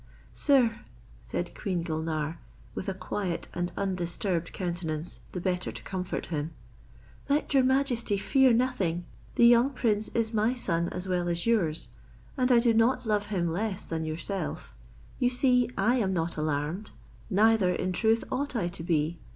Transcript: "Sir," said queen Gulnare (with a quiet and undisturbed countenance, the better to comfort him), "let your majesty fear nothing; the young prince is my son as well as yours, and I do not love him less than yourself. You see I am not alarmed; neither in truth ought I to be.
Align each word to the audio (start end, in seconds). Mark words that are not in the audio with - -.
"Sir," 0.33 0.79
said 1.21 1.53
queen 1.53 1.83
Gulnare 1.83 2.39
(with 2.73 2.89
a 2.89 2.93
quiet 2.95 3.47
and 3.53 3.71
undisturbed 3.77 4.51
countenance, 4.51 5.19
the 5.31 5.39
better 5.39 5.71
to 5.71 5.83
comfort 5.83 6.25
him), 6.25 6.53
"let 7.29 7.53
your 7.53 7.61
majesty 7.61 8.17
fear 8.17 8.51
nothing; 8.51 9.05
the 9.35 9.45
young 9.45 9.69
prince 9.69 10.09
is 10.15 10.33
my 10.33 10.55
son 10.55 10.89
as 10.89 11.07
well 11.07 11.27
as 11.29 11.45
yours, 11.45 11.87
and 12.35 12.51
I 12.51 12.57
do 12.57 12.73
not 12.73 13.05
love 13.05 13.27
him 13.27 13.51
less 13.51 13.85
than 13.85 14.03
yourself. 14.03 14.73
You 15.19 15.29
see 15.29 15.69
I 15.77 15.97
am 15.97 16.13
not 16.13 16.35
alarmed; 16.35 16.89
neither 17.29 17.69
in 17.71 17.91
truth 17.91 18.23
ought 18.31 18.55
I 18.55 18.69
to 18.69 18.83
be. 18.83 19.19